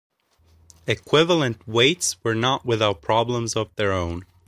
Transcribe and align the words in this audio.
Equivalent 0.87 1.67
weights 1.67 2.17
were 2.23 2.33
not 2.33 2.65
without 2.65 3.03
problems 3.03 3.55
of 3.55 3.69
their 3.75 3.93
own. 3.93 4.25